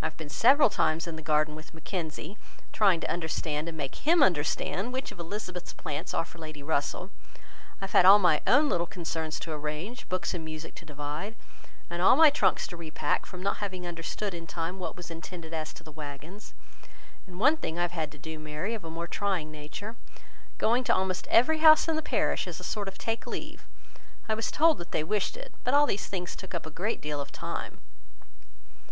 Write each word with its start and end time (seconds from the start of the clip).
I 0.00 0.06
have 0.06 0.16
been 0.16 0.28
several 0.28 0.70
times 0.70 1.08
in 1.08 1.16
the 1.16 1.22
garden 1.22 1.56
with 1.56 1.74
Mackenzie, 1.74 2.38
trying 2.72 3.00
to 3.00 3.10
understand, 3.10 3.68
and 3.68 3.76
make 3.76 3.96
him 3.96 4.22
understand, 4.22 4.92
which 4.92 5.10
of 5.10 5.18
Elizabeth's 5.18 5.72
plants 5.72 6.14
are 6.14 6.24
for 6.24 6.38
Lady 6.38 6.62
Russell. 6.62 7.10
I 7.80 7.86
have 7.86 7.90
had 7.90 8.04
all 8.06 8.20
my 8.20 8.40
own 8.46 8.68
little 8.68 8.86
concerns 8.86 9.40
to 9.40 9.50
arrange, 9.50 10.08
books 10.08 10.32
and 10.34 10.44
music 10.44 10.76
to 10.76 10.84
divide, 10.84 11.34
and 11.90 12.00
all 12.00 12.14
my 12.14 12.30
trunks 12.30 12.68
to 12.68 12.76
repack, 12.76 13.26
from 13.26 13.42
not 13.42 13.56
having 13.56 13.84
understood 13.84 14.34
in 14.34 14.46
time 14.46 14.78
what 14.78 14.96
was 14.96 15.10
intended 15.10 15.52
as 15.52 15.72
to 15.74 15.82
the 15.82 15.90
waggons: 15.90 16.54
and 17.26 17.40
one 17.40 17.56
thing 17.56 17.76
I 17.76 17.82
have 17.82 17.90
had 17.90 18.12
to 18.12 18.18
do, 18.18 18.38
Mary, 18.38 18.72
of 18.72 18.84
a 18.84 18.88
more 18.88 19.08
trying 19.08 19.50
nature: 19.50 19.96
going 20.58 20.84
to 20.84 20.94
almost 20.94 21.26
every 21.26 21.58
house 21.58 21.88
in 21.88 21.96
the 21.96 22.02
parish, 22.02 22.46
as 22.46 22.60
a 22.60 22.62
sort 22.62 22.86
of 22.86 22.98
take 22.98 23.26
leave. 23.26 23.66
I 24.28 24.34
was 24.34 24.52
told 24.52 24.78
that 24.78 24.92
they 24.92 25.02
wished 25.02 25.36
it. 25.36 25.52
But 25.64 25.74
all 25.74 25.86
these 25.86 26.06
things 26.06 26.36
took 26.36 26.54
up 26.54 26.66
a 26.66 26.70
great 26.70 27.00
deal 27.00 27.20
of 27.20 27.32
time." 27.32 27.80